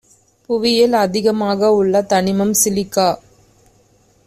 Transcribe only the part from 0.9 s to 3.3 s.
அதிகமாக உள்ள தனிமம் சிலிக்கா